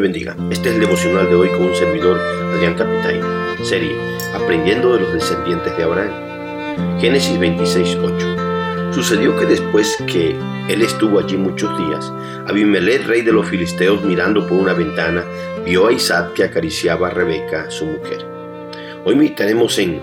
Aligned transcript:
bendiga. 0.00 0.36
Este 0.50 0.68
es 0.68 0.74
el 0.74 0.80
devocional 0.80 1.28
de 1.28 1.34
hoy 1.34 1.48
con 1.48 1.62
un 1.62 1.74
servidor, 1.74 2.18
Adrián 2.54 2.74
Capitán. 2.74 3.20
Serie 3.62 3.96
Aprendiendo 4.34 4.94
de 4.94 5.00
los 5.00 5.12
descendientes 5.12 5.76
de 5.76 5.82
Abraham. 5.84 7.00
Génesis 7.00 7.38
26, 7.38 7.98
8. 8.02 8.92
Sucedió 8.92 9.36
que 9.36 9.46
después 9.46 9.96
que 10.06 10.36
él 10.68 10.82
estuvo 10.82 11.18
allí 11.18 11.36
muchos 11.36 11.76
días, 11.78 12.12
Abimelech, 12.46 13.06
rey 13.06 13.22
de 13.22 13.32
los 13.32 13.46
filisteos, 13.46 14.02
mirando 14.04 14.46
por 14.46 14.58
una 14.58 14.72
ventana, 14.72 15.24
vio 15.64 15.86
a 15.86 15.92
Isaac 15.92 16.34
que 16.34 16.44
acariciaba 16.44 17.08
a 17.08 17.10
Rebeca, 17.10 17.70
su 17.70 17.86
mujer. 17.86 18.26
Hoy 19.04 19.14
meditaremos 19.14 19.78
en 19.78 20.00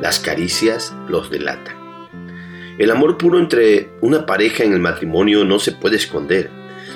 las 0.00 0.18
caricias 0.20 0.94
los 1.08 1.30
delatan. 1.30 1.76
El 2.78 2.90
amor 2.90 3.16
puro 3.16 3.38
entre 3.38 3.90
una 4.00 4.26
pareja 4.26 4.64
en 4.64 4.72
el 4.72 4.80
matrimonio 4.80 5.44
no 5.44 5.58
se 5.58 5.72
puede 5.72 5.96
esconder, 5.96 6.50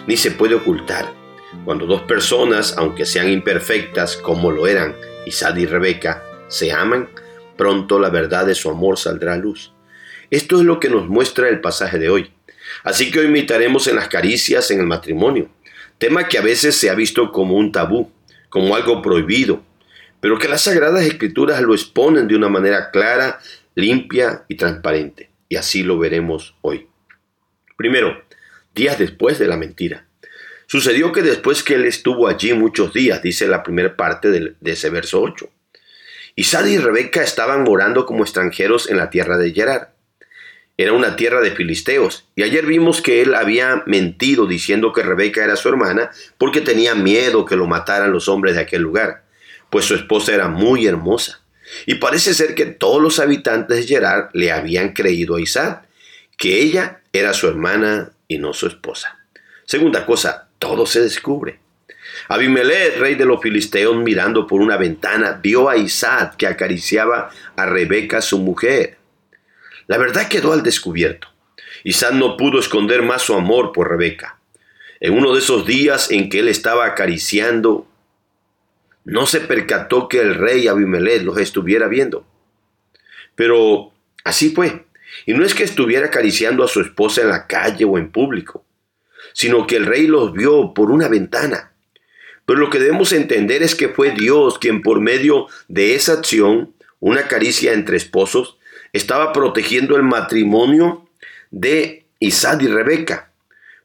ni 0.07 0.17
se 0.17 0.33
puede 0.33 0.55
ocultar. 0.55 1.18
Cuando 1.65 1.87
dos 1.87 2.03
personas, 2.03 2.77
aunque 2.79 3.05
sean 3.05 3.29
imperfectas 3.29 4.17
como 4.17 4.51
lo 4.51 4.67
eran 4.67 4.97
Isaac 5.27 5.57
y 5.59 5.67
Rebeca, 5.67 6.23
se 6.49 6.73
aman, 6.73 7.09
pronto 7.57 7.99
la 7.99 8.09
verdad 8.09 8.47
de 8.47 8.55
su 8.55 8.71
amor 8.71 8.99
saldrá 8.99 9.35
a 9.35 9.37
luz. 9.37 9.73
Esto 10.31 10.59
es 10.59 10.65
lo 10.65 10.81
que 10.81 10.89
nos 10.89 11.09
muestra 11.09 11.49
el 11.49 11.61
pasaje 11.61 11.99
de 11.99 12.09
hoy. 12.09 12.33
Así 12.85 13.11
que 13.11 13.21
hoy 13.21 13.29
meditaremos 13.29 13.87
en 13.87 13.97
las 13.97 14.09
caricias 14.09 14.71
en 14.71 14.81
el 14.81 14.87
matrimonio, 14.87 15.51
tema 15.99 16.29
que 16.29 16.39
a 16.39 16.43
veces 16.43 16.77
se 16.77 16.91
ha 16.91 16.95
visto 16.95 17.33
como 17.33 17.57
un 17.57 17.73
tabú, 17.73 18.11
como 18.49 18.75
algo 18.75 19.03
prohibido, 19.03 19.63
pero 20.21 20.39
que 20.39 20.49
las 20.49 20.63
sagradas 20.63 21.05
escrituras 21.05 21.61
lo 21.63 21.75
exponen 21.75 22.29
de 22.29 22.37
una 22.37 22.49
manera 22.49 22.91
clara, 22.91 23.41
limpia 23.75 24.45
y 24.49 24.57
transparente. 24.57 25.31
Y 25.49 25.57
así 25.57 25.83
lo 25.83 25.99
veremos 25.99 26.55
hoy. 26.61 26.89
Primero, 27.77 28.23
días 28.75 28.99
después 28.99 29.39
de 29.39 29.47
la 29.47 29.57
mentira. 29.57 30.08
Sucedió 30.71 31.13
que 31.13 31.23
después 31.23 31.63
que 31.63 31.77
él 31.77 31.87
estuvo 31.87 32.29
allí 32.29 32.53
muchos 32.53 32.93
días, 32.93 33.23
dice 33.23 33.49
la 33.49 33.63
primera 33.63 33.97
parte 33.97 34.29
de, 34.31 34.55
ese 34.71 34.91
verso 34.91 35.23
8. 35.23 35.49
Isaac 36.37 36.67
y 36.67 36.77
Rebeca 36.77 37.23
estaban 37.23 37.65
morando 37.65 38.05
como 38.05 38.23
extranjeros 38.23 38.91
en 38.91 38.99
la 38.99 39.09
tierra 39.09 39.39
de 39.39 39.53
Gerar. 39.53 39.95
Era 40.77 40.93
una 40.93 41.17
tierra 41.17 41.41
de 41.41 41.53
filisteos, 41.53 42.29
y 42.37 42.43
ayer 42.43 42.67
vimos 42.67 43.01
que 43.01 43.23
él 43.23 43.35
había 43.35 43.83
mentido 43.87 44.47
diciendo 44.47 44.93
que 44.93 45.03
Rebeca 45.03 45.43
era 45.43 45.57
su 45.57 45.71
hermana 45.71 46.11
porque 46.37 46.61
tenía 46.61 46.95
miedo 46.95 47.47
que 47.47 47.57
lo 47.57 47.67
mataran 47.67 48.13
los 48.13 48.29
hombres 48.29 48.55
de 48.55 48.61
aquel 48.61 48.83
lugar, 48.83 49.25
pues 49.71 49.87
su 49.87 49.95
esposa 49.95 50.35
era 50.35 50.49
muy 50.49 50.87
hermosa. 50.87 51.41
Y 51.87 51.95
parece 51.95 52.35
ser 52.35 52.55
que 52.55 52.67
todos 52.67 53.01
los 53.01 53.21
habitantes 53.21 53.79
de 53.79 53.87
Gerar 53.87 54.29
le 54.35 54.53
habían 54.53 54.93
creído 54.93 55.37
a 55.37 55.41
Isaac, 55.41 55.89
que 56.37 56.61
ella 56.61 57.01
era 57.15 57.33
su 57.33 57.49
hermana 57.49 58.13
y 58.29 58.37
no 58.37 58.53
su 58.53 58.67
esposa. 58.67 59.19
Segunda 59.65 60.07
cosa, 60.07 60.48
todo 60.59 60.87
se 60.87 61.01
descubre. 61.01 61.61
Abimelech, 62.29 62.99
rey 62.99 63.15
de 63.15 63.25
los 63.25 63.41
filisteos, 63.41 63.97
mirando 63.97 64.47
por 64.47 64.61
una 64.61 64.77
ventana, 64.77 65.41
vio 65.43 65.69
a 65.69 65.77
Isaac 65.77 66.37
que 66.37 66.47
acariciaba 66.47 67.31
a 67.57 67.67
Rebeca, 67.67 68.21
su 68.21 68.39
mujer. 68.39 68.99
La 69.87 69.99
verdad 69.99 70.29
quedó 70.29 70.53
al 70.53 70.63
descubierto. 70.63 71.29
Isaac 71.85 72.13
no 72.13 72.37
pudo 72.37 72.59
esconder 72.59 73.03
más 73.03 73.23
su 73.23 73.35
amor 73.35 73.73
por 73.73 73.89
Rebeca. 73.89 74.39
En 75.01 75.15
uno 75.15 75.33
de 75.33 75.39
esos 75.39 75.65
días 75.65 76.11
en 76.11 76.29
que 76.29 76.41
él 76.41 76.49
estaba 76.49 76.87
acariciando, 76.87 77.87
no 79.05 79.27
se 79.27 79.41
percató 79.41 80.09
que 80.09 80.21
el 80.21 80.35
rey 80.35 80.67
Abimelech 80.67 81.23
los 81.23 81.39
estuviera 81.39 81.87
viendo. 81.87 82.27
Pero 83.37 83.93
así 84.25 84.51
fue. 84.51 84.85
Y 85.25 85.35
no 85.35 85.45
es 85.45 85.55
que 85.55 85.63
estuviera 85.63 86.07
acariciando 86.07 86.65
a 86.65 86.69
su 86.69 86.81
esposa 86.81 87.23
en 87.23 87.29
la 87.29 87.47
calle 87.47 87.85
o 87.85 87.97
en 87.97 88.11
público 88.11 88.65
sino 89.33 89.67
que 89.67 89.77
el 89.77 89.87
rey 89.87 90.07
los 90.07 90.33
vio 90.33 90.75
por 90.75 90.91
una 90.91 91.09
ventana. 91.09 91.73
Pero 92.49 92.61
lo 92.61 92.71
que 92.71 92.79
debemos 92.79 93.13
entender 93.13 93.63
es 93.63 93.75
que 93.75 93.89
fue 93.89 94.13
Dios 94.13 94.59
quien 94.59 94.81
por 94.81 95.01
medio 95.01 95.49
de 95.69 95.95
esa 95.95 96.15
acción, 96.15 96.73
una 96.99 97.29
caricia 97.29 97.75
entre 97.75 97.97
esposos, 97.97 98.57
estaba 98.93 99.33
protegiendo 99.33 99.97
el 99.97 100.03
matrimonio 100.03 101.07
de 101.51 102.07
Isaac 102.21 102.63
y 102.63 102.69
Rebeca. 102.69 103.31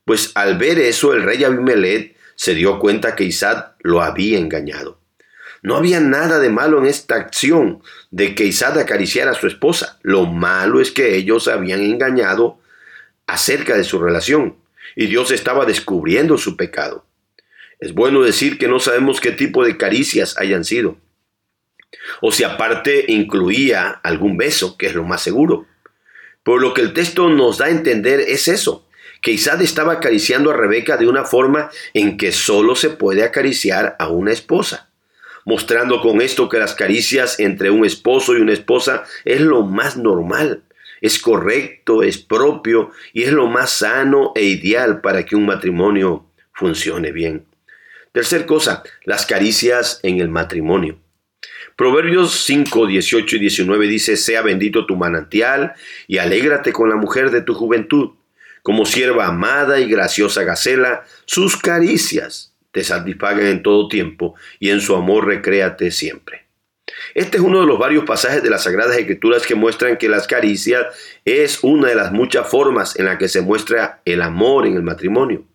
Pues 0.05 0.31
al 0.35 0.57
ver 0.57 0.79
eso 0.79 1.13
el 1.13 1.23
rey 1.23 1.44
Abimelech 1.44 2.15
se 2.35 2.55
dio 2.55 2.79
cuenta 2.79 3.15
que 3.15 3.25
Isaac 3.25 3.75
lo 3.81 4.01
había 4.01 4.39
engañado. 4.39 4.97
No 5.61 5.77
había 5.77 6.00
nada 6.00 6.39
de 6.39 6.50
malo 6.50 6.79
en 6.79 6.85
esta 6.85 7.15
acción 7.15 7.81
de 8.11 8.35
que 8.35 8.45
Isaac 8.45 8.77
acariciara 8.77 9.31
a 9.31 9.35
su 9.35 9.47
esposa. 9.47 10.00
Lo 10.03 10.25
malo 10.25 10.81
es 10.81 10.91
que 10.91 11.15
ellos 11.15 11.47
habían 11.47 11.81
engañado 11.81 12.59
acerca 13.27 13.77
de 13.77 13.83
su 13.83 14.00
relación 14.00 14.57
y 14.95 15.07
Dios 15.07 15.31
estaba 15.31 15.66
descubriendo 15.66 16.38
su 16.38 16.57
pecado. 16.57 17.05
Es 17.79 17.94
bueno 17.94 18.21
decir 18.21 18.57
que 18.57 18.67
no 18.67 18.79
sabemos 18.79 19.19
qué 19.19 19.31
tipo 19.31 19.66
de 19.66 19.77
caricias 19.77 20.38
hayan 20.38 20.63
sido, 20.63 20.97
o 22.21 22.31
si 22.31 22.44
aparte 22.44 23.05
incluía 23.07 23.89
algún 24.03 24.38
beso, 24.38 24.77
que 24.77 24.88
es 24.88 24.95
lo 24.95 25.03
más 25.03 25.21
seguro. 25.21 25.67
Pero 26.44 26.59
lo 26.59 26.73
que 26.73 26.81
el 26.81 26.94
texto 26.94 27.29
nos 27.29 27.57
da 27.57 27.66
a 27.66 27.69
entender 27.69 28.19
es 28.19 28.47
eso, 28.47 28.88
que 29.21 29.31
Isaac 29.31 29.61
estaba 29.61 29.94
acariciando 29.94 30.51
a 30.51 30.55
Rebeca 30.55 30.97
de 30.97 31.07
una 31.07 31.23
forma 31.23 31.71
en 31.94 32.17
que 32.17 32.31
solo 32.31 32.75
se 32.75 32.89
puede 32.89 33.23
acariciar 33.23 33.95
a 33.97 34.09
una 34.09 34.33
esposa, 34.33 34.89
mostrando 35.45 36.01
con 36.01 36.21
esto 36.21 36.50
que 36.50 36.59
las 36.59 36.75
caricias 36.75 37.39
entre 37.39 37.71
un 37.71 37.85
esposo 37.85 38.35
y 38.35 38.41
una 38.41 38.53
esposa 38.53 39.05
es 39.23 39.39
lo 39.39 39.63
más 39.63 39.95
normal, 39.97 40.63
es 41.03 41.19
correcto, 41.19 42.01
es 42.01 42.17
propio 42.17 42.91
y 43.11 43.23
es 43.23 43.33
lo 43.33 43.47
más 43.47 43.71
sano 43.71 44.31
e 44.35 44.45
ideal 44.45 45.01
para 45.01 45.25
que 45.25 45.35
un 45.35 45.45
matrimonio 45.45 46.27
funcione 46.53 47.11
bien. 47.11 47.45
Tercer 48.13 48.45
cosa, 48.45 48.83
las 49.03 49.25
caricias 49.25 49.99
en 50.03 50.21
el 50.21 50.29
matrimonio. 50.29 50.97
Proverbios 51.75 52.45
5, 52.45 52.87
18 52.87 53.35
y 53.35 53.39
19 53.39 53.87
dice, 53.87 54.15
sea 54.15 54.41
bendito 54.43 54.85
tu 54.85 54.95
manantial 54.95 55.73
y 56.07 56.19
alégrate 56.19 56.71
con 56.71 56.87
la 56.87 56.95
mujer 56.95 57.31
de 57.31 57.41
tu 57.41 57.53
juventud. 57.53 58.11
Como 58.61 58.85
sierva 58.85 59.27
amada 59.27 59.81
y 59.81 59.89
graciosa 59.89 60.43
gacela, 60.43 61.03
sus 61.25 61.57
caricias 61.57 62.53
te 62.71 62.81
satisfagan 62.81 63.47
en 63.47 63.61
todo 63.61 63.89
tiempo 63.89 64.35
y 64.57 64.69
en 64.69 64.79
su 64.79 64.95
amor 64.95 65.27
recréate 65.27 65.91
siempre. 65.91 66.42
Este 67.13 67.38
es 67.38 67.44
uno 67.44 67.61
de 67.61 67.67
los 67.67 67.79
varios 67.79 68.05
pasajes 68.05 68.44
de 68.44 68.49
las 68.49 68.63
Sagradas 68.63 68.97
Escrituras 68.97 69.45
que 69.45 69.55
muestran 69.55 69.97
que 69.97 70.09
las 70.09 70.27
caricias 70.27 70.88
es 71.25 71.63
una 71.63 71.89
de 71.89 71.95
las 71.95 72.11
muchas 72.11 72.49
formas 72.49 72.97
en 72.99 73.05
la 73.05 73.17
que 73.17 73.29
se 73.29 73.41
muestra 73.41 74.01
el 74.05 74.21
amor 74.21 74.66
en 74.66 74.75
el 74.75 74.83
matrimonio 74.83 75.45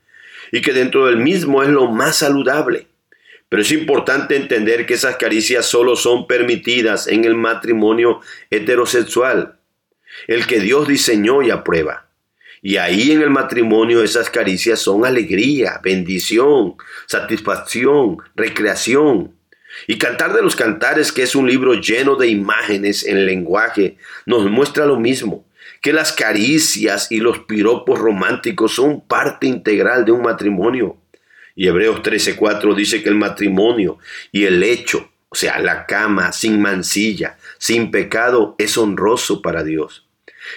y 0.52 0.62
que 0.62 0.72
dentro 0.72 1.06
del 1.06 1.18
mismo 1.18 1.62
es 1.62 1.68
lo 1.68 1.88
más 1.88 2.16
saludable. 2.16 2.86
Pero 3.48 3.62
es 3.62 3.72
importante 3.72 4.36
entender 4.36 4.86
que 4.86 4.94
esas 4.94 5.16
caricias 5.16 5.66
solo 5.66 5.96
son 5.96 6.26
permitidas 6.26 7.06
en 7.06 7.24
el 7.24 7.34
matrimonio 7.34 8.20
heterosexual, 8.50 9.58
el 10.26 10.46
que 10.46 10.60
Dios 10.60 10.86
diseñó 10.86 11.42
y 11.42 11.50
aprueba. 11.50 12.08
Y 12.60 12.76
ahí 12.76 13.12
en 13.12 13.22
el 13.22 13.30
matrimonio 13.30 14.02
esas 14.02 14.30
caricias 14.30 14.80
son 14.80 15.06
alegría, 15.06 15.80
bendición, 15.82 16.74
satisfacción, 17.06 18.18
recreación. 18.34 19.37
Y 19.86 19.98
Cantar 19.98 20.34
de 20.34 20.42
los 20.42 20.56
Cantares, 20.56 21.12
que 21.12 21.22
es 21.22 21.34
un 21.34 21.48
libro 21.48 21.74
lleno 21.74 22.16
de 22.16 22.28
imágenes 22.28 23.06
en 23.06 23.26
lenguaje, 23.26 23.96
nos 24.26 24.50
muestra 24.50 24.86
lo 24.86 24.98
mismo, 24.98 25.44
que 25.80 25.92
las 25.92 26.12
caricias 26.12 27.10
y 27.10 27.18
los 27.18 27.40
piropos 27.40 27.98
románticos 27.98 28.74
son 28.74 29.00
parte 29.00 29.46
integral 29.46 30.04
de 30.04 30.12
un 30.12 30.22
matrimonio. 30.22 30.96
Y 31.54 31.68
Hebreos 31.68 32.02
13:4 32.02 32.74
dice 32.74 33.02
que 33.02 33.08
el 33.08 33.14
matrimonio 33.14 33.98
y 34.32 34.44
el 34.44 34.62
hecho, 34.62 35.10
o 35.28 35.34
sea, 35.34 35.58
la 35.58 35.86
cama 35.86 36.32
sin 36.32 36.60
mancilla, 36.60 37.36
sin 37.58 37.90
pecado, 37.90 38.54
es 38.58 38.76
honroso 38.78 39.42
para 39.42 39.62
Dios. 39.62 40.04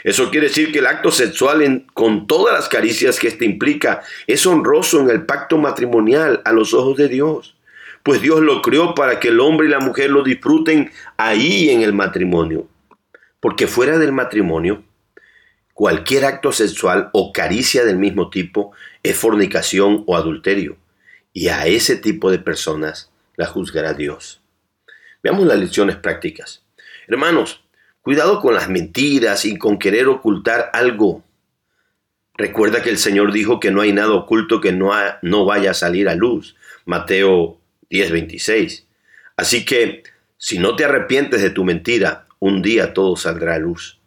Eso 0.03 0.29
quiere 0.29 0.47
decir 0.47 0.71
que 0.71 0.79
el 0.79 0.87
acto 0.87 1.11
sexual 1.11 1.85
con 1.93 2.25
todas 2.25 2.53
las 2.53 2.69
caricias 2.69 3.19
que 3.19 3.27
éste 3.27 3.45
implica 3.45 4.01
es 4.25 4.45
honroso 4.45 5.01
en 5.01 5.09
el 5.09 5.25
pacto 5.25 5.57
matrimonial 5.57 6.41
a 6.45 6.53
los 6.53 6.73
ojos 6.73 6.97
de 6.97 7.09
Dios 7.09 7.55
pues 8.03 8.21
Dios 8.21 8.41
lo 8.41 8.61
creó 8.61 8.95
para 8.95 9.19
que 9.19 9.29
el 9.29 9.39
hombre 9.39 9.67
y 9.67 9.69
la 9.69 9.79
mujer 9.79 10.09
lo 10.09 10.23
disfruten 10.23 10.91
ahí 11.17 11.69
en 11.69 11.81
el 11.81 11.93
matrimonio. 11.93 12.67
Porque 13.39 13.67
fuera 13.67 13.97
del 13.97 14.11
matrimonio, 14.11 14.83
cualquier 15.73 16.25
acto 16.25 16.51
sexual 16.51 17.09
o 17.13 17.31
caricia 17.31 17.85
del 17.85 17.97
mismo 17.97 18.29
tipo 18.29 18.71
es 19.03 19.17
fornicación 19.17 20.03
o 20.07 20.15
adulterio. 20.15 20.77
Y 21.33 21.47
a 21.47 21.65
ese 21.67 21.95
tipo 21.95 22.31
de 22.31 22.39
personas 22.39 23.11
la 23.35 23.45
juzgará 23.45 23.93
Dios. 23.93 24.41
Veamos 25.23 25.45
las 25.45 25.59
lecciones 25.59 25.95
prácticas. 25.95 26.63
Hermanos, 27.07 27.63
cuidado 28.01 28.41
con 28.41 28.53
las 28.53 28.69
mentiras 28.69 29.45
y 29.45 29.57
con 29.57 29.77
querer 29.77 30.07
ocultar 30.07 30.69
algo. 30.73 31.23
Recuerda 32.35 32.81
que 32.81 32.89
el 32.89 32.97
Señor 32.97 33.31
dijo 33.31 33.59
que 33.59 33.71
no 33.71 33.81
hay 33.81 33.93
nada 33.93 34.13
oculto 34.13 34.61
que 34.61 34.71
no, 34.71 34.91
no 35.21 35.45
vaya 35.45 35.71
a 35.71 35.75
salir 35.75 36.09
a 36.09 36.15
luz. 36.15 36.55
Mateo 36.85 37.60
10:26. 37.91 38.85
Así 39.37 39.65
que, 39.65 40.03
si 40.37 40.57
no 40.57 40.75
te 40.75 40.85
arrepientes 40.85 41.41
de 41.41 41.51
tu 41.51 41.63
mentira, 41.63 42.25
un 42.39 42.63
día 42.63 42.93
todo 42.93 43.15
saldrá 43.15 43.55
a 43.55 43.59
luz. 43.59 43.99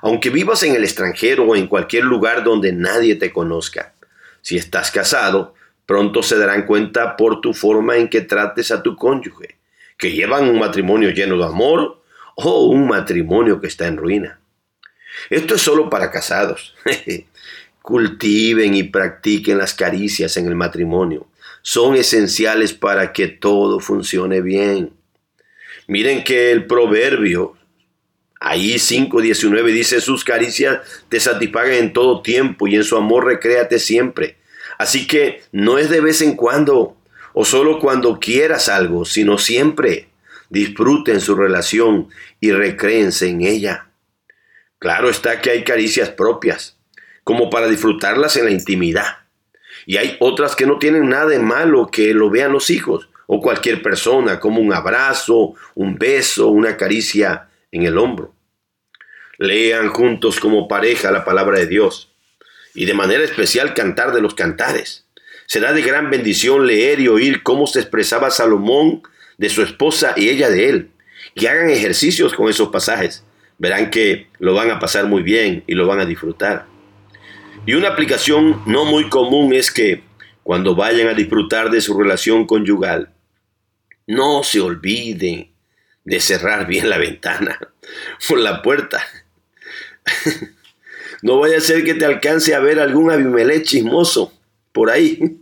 Aunque 0.00 0.30
vivas 0.30 0.62
en 0.62 0.74
el 0.74 0.84
extranjero 0.84 1.44
o 1.44 1.56
en 1.56 1.66
cualquier 1.66 2.04
lugar 2.04 2.44
donde 2.44 2.72
nadie 2.72 3.16
te 3.16 3.32
conozca, 3.32 3.92
si 4.40 4.56
estás 4.56 4.90
casado, 4.90 5.54
Pronto 5.88 6.22
se 6.22 6.36
darán 6.36 6.66
cuenta 6.66 7.16
por 7.16 7.40
tu 7.40 7.54
forma 7.54 7.96
en 7.96 8.10
que 8.10 8.20
trates 8.20 8.70
a 8.72 8.82
tu 8.82 8.94
cónyuge, 8.94 9.56
que 9.96 10.12
llevan 10.12 10.46
un 10.46 10.58
matrimonio 10.58 11.08
lleno 11.12 11.38
de 11.38 11.46
amor 11.46 12.02
o 12.34 12.66
un 12.66 12.86
matrimonio 12.86 13.58
que 13.58 13.68
está 13.68 13.86
en 13.86 13.96
ruina. 13.96 14.38
Esto 15.30 15.54
es 15.54 15.62
solo 15.62 15.88
para 15.88 16.10
casados. 16.10 16.74
Cultiven 17.80 18.74
y 18.74 18.82
practiquen 18.82 19.56
las 19.56 19.72
caricias 19.72 20.36
en 20.36 20.48
el 20.48 20.56
matrimonio. 20.56 21.26
Son 21.70 21.96
esenciales 21.96 22.72
para 22.72 23.12
que 23.12 23.28
todo 23.28 23.78
funcione 23.78 24.40
bien. 24.40 24.94
Miren 25.86 26.24
que 26.24 26.50
el 26.50 26.64
proverbio, 26.64 27.58
ahí 28.40 28.76
5.19 28.76 29.66
dice, 29.66 30.00
sus 30.00 30.24
caricias 30.24 30.78
te 31.10 31.20
satisfagan 31.20 31.74
en 31.74 31.92
todo 31.92 32.22
tiempo 32.22 32.68
y 32.68 32.76
en 32.76 32.84
su 32.84 32.96
amor 32.96 33.26
recréate 33.26 33.78
siempre. 33.78 34.38
Así 34.78 35.06
que 35.06 35.42
no 35.52 35.76
es 35.76 35.90
de 35.90 36.00
vez 36.00 36.22
en 36.22 36.36
cuando 36.36 36.96
o 37.34 37.44
solo 37.44 37.80
cuando 37.80 38.18
quieras 38.18 38.70
algo, 38.70 39.04
sino 39.04 39.36
siempre. 39.36 40.08
Disfruten 40.48 41.20
su 41.20 41.34
relación 41.34 42.08
y 42.40 42.50
recréense 42.50 43.28
en 43.28 43.42
ella. 43.42 43.90
Claro 44.78 45.10
está 45.10 45.42
que 45.42 45.50
hay 45.50 45.64
caricias 45.64 46.08
propias, 46.08 46.78
como 47.24 47.50
para 47.50 47.68
disfrutarlas 47.68 48.38
en 48.38 48.46
la 48.46 48.52
intimidad. 48.52 49.27
Y 49.88 49.96
hay 49.96 50.18
otras 50.20 50.54
que 50.54 50.66
no 50.66 50.78
tienen 50.78 51.08
nada 51.08 51.24
de 51.24 51.38
malo 51.38 51.88
que 51.90 52.12
lo 52.12 52.28
vean 52.28 52.52
los 52.52 52.68
hijos 52.68 53.08
o 53.26 53.40
cualquier 53.40 53.80
persona, 53.80 54.38
como 54.38 54.60
un 54.60 54.74
abrazo, 54.74 55.54
un 55.74 55.96
beso, 55.96 56.48
una 56.48 56.76
caricia 56.76 57.48
en 57.72 57.84
el 57.84 57.96
hombro. 57.96 58.34
Lean 59.38 59.88
juntos 59.88 60.40
como 60.40 60.68
pareja 60.68 61.10
la 61.10 61.24
palabra 61.24 61.58
de 61.58 61.66
Dios 61.66 62.12
y 62.74 62.84
de 62.84 62.92
manera 62.92 63.24
especial 63.24 63.72
cantar 63.72 64.12
de 64.12 64.20
los 64.20 64.34
cantares. 64.34 65.06
Será 65.46 65.72
de 65.72 65.80
gran 65.80 66.10
bendición 66.10 66.66
leer 66.66 67.00
y 67.00 67.08
oír 67.08 67.42
cómo 67.42 67.66
se 67.66 67.80
expresaba 67.80 68.30
Salomón 68.30 69.02
de 69.38 69.48
su 69.48 69.62
esposa 69.62 70.12
y 70.18 70.28
ella 70.28 70.50
de 70.50 70.68
él. 70.68 70.90
Y 71.34 71.46
hagan 71.46 71.70
ejercicios 71.70 72.34
con 72.34 72.50
esos 72.50 72.68
pasajes 72.68 73.24
verán 73.56 73.88
que 73.88 74.26
lo 74.38 74.52
van 74.52 74.70
a 74.70 74.80
pasar 74.80 75.06
muy 75.06 75.22
bien 75.22 75.64
y 75.66 75.72
lo 75.72 75.86
van 75.86 76.00
a 76.00 76.04
disfrutar. 76.04 76.66
Y 77.68 77.74
una 77.74 77.88
aplicación 77.88 78.62
no 78.64 78.86
muy 78.86 79.10
común 79.10 79.52
es 79.52 79.70
que 79.70 80.02
cuando 80.42 80.74
vayan 80.74 81.06
a 81.06 81.12
disfrutar 81.12 81.70
de 81.70 81.82
su 81.82 81.92
relación 81.92 82.46
conyugal, 82.46 83.10
no 84.06 84.42
se 84.42 84.60
olviden 84.60 85.50
de 86.02 86.18
cerrar 86.18 86.66
bien 86.66 86.88
la 86.88 86.96
ventana 86.96 87.58
o 88.30 88.36
la 88.36 88.62
puerta. 88.62 89.06
no 91.22 91.40
vaya 91.40 91.58
a 91.58 91.60
ser 91.60 91.84
que 91.84 91.92
te 91.92 92.06
alcance 92.06 92.54
a 92.54 92.60
ver 92.60 92.80
algún 92.80 93.10
Abimelech 93.10 93.64
chismoso 93.64 94.32
por 94.72 94.88
ahí. 94.88 95.36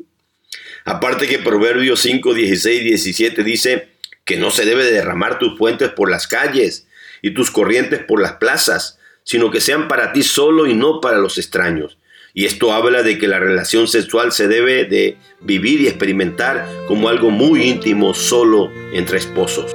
Aparte 0.85 1.29
que 1.29 1.39
Proverbios 1.39 2.01
5, 2.01 2.35
16 2.35 2.83
17 2.83 3.45
dice 3.45 3.91
que 4.25 4.37
no 4.37 4.51
se 4.51 4.65
debe 4.65 4.91
derramar 4.91 5.39
tus 5.39 5.57
puentes 5.57 5.91
por 5.91 6.11
las 6.11 6.27
calles, 6.27 6.89
y 7.23 7.35
tus 7.35 7.53
corrientes 7.53 8.03
por 8.03 8.21
las 8.21 8.33
plazas, 8.33 8.99
sino 9.23 9.53
que 9.53 9.61
sean 9.61 9.87
para 9.87 10.13
ti 10.13 10.25
solo 10.25 10.67
y 10.67 10.75
no 10.75 11.01
para 11.01 11.19
los 11.19 11.39
extraños. 11.39 11.99
Y 12.39 12.45
esto 12.45 12.75
habla 12.75 13.03
de 13.03 13.17
que 13.17 13.29
la 13.29 13.39
relación 13.39 13.89
sexual 13.89 14.31
se 14.31 14.47
debe 14.47 14.85
de 14.85 15.17
vivir 15.41 15.81
y 15.81 15.87
experimentar 15.87 16.69
como 16.87 17.09
algo 17.09 17.31
muy 17.31 17.63
íntimo 17.63 18.13
solo 18.13 18.71
entre 18.93 19.17
esposos. 19.17 19.75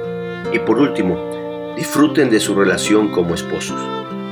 Y 0.52 0.60
por 0.60 0.78
último, 0.78 1.74
disfruten 1.76 2.30
de 2.30 2.38
su 2.38 2.54
relación 2.54 3.10
como 3.10 3.34
esposos, 3.34 3.76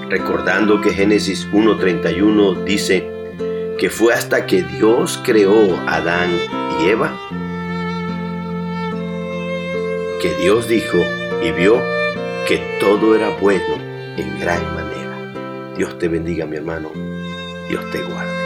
recordando 0.08 0.80
que 0.80 0.94
Génesis 0.94 1.48
1.31 1.50 2.62
dice 2.62 3.10
que 3.76 3.90
fue 3.90 4.14
hasta 4.14 4.46
que 4.46 4.62
Dios 4.62 5.20
creó 5.24 5.74
a 5.88 5.96
Adán 5.96 6.30
y 6.80 6.88
Eva 6.88 7.18
que 10.22 10.32
Dios 10.36 10.68
dijo 10.68 10.98
y 11.42 11.50
vio 11.50 11.82
que 12.46 12.62
todo 12.78 13.16
era 13.16 13.30
bueno 13.40 13.74
en 14.16 14.38
gran 14.38 14.62
manera. 14.72 15.74
Dios 15.76 15.98
te 15.98 16.06
bendiga, 16.06 16.46
mi 16.46 16.58
hermano. 16.58 17.09
Dios 17.70 17.88
te 17.92 18.02
guarde. 18.02 18.39